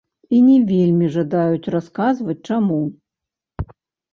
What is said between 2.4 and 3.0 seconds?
чаму.